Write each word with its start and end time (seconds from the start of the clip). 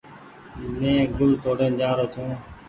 مين 0.77 0.99
گل 1.17 1.31
توڙين 1.43 1.71
جآ 1.79 1.89
رو 1.97 2.05
ڇي۔ 2.13 2.25